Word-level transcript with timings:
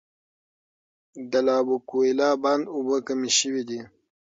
د 1.31 1.33
لابوکویلا 1.47 2.29
بند 2.43 2.63
اوبه 2.75 2.97
کمې 3.07 3.31
شوي 3.39 3.63
دي. 3.69 3.81